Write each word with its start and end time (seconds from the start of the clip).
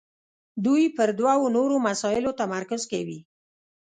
دوی 0.65 0.83
پر 0.95 1.09
دوو 1.19 1.45
نورو 1.55 1.75
مسایلو 1.87 2.37
تمرکز 2.41 2.81
کوي. 2.91 3.19